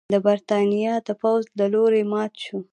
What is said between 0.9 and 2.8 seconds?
د پوځ له لوري مات شو.